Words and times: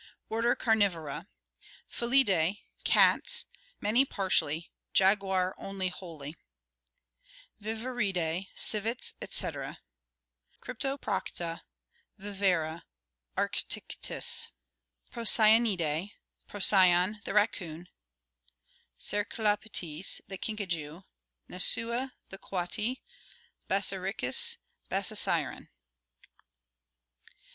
Order 0.29 0.55
Carnivora. 0.55 1.27
Feiidae, 1.87 2.61
cats: 2.83 3.45
many 3.79 4.03
partially, 4.03 4.71
jaguar 4.93 5.53
only 5.59 5.89
wholly. 5.89 6.35
Viverridae, 7.61 8.47
civets, 8.55 9.13
etc.: 9.21 9.79
Cryptoprocta, 10.59 11.61
Viverra, 12.19 12.81
Arctictis. 13.37 14.47
Procyonidae: 15.13 16.13
Procyon, 16.47 17.21
the 17.25 17.33
racoon; 17.35 17.87
Cercoleptesf 18.97 20.19
the 20.27 20.39
kinkajou; 20.39 21.03
Nasua, 21.47 22.13
the 22.29 22.39
coati; 22.39 23.01
Bassariscus, 23.69 24.57
Bassaricyon. 24.89 25.67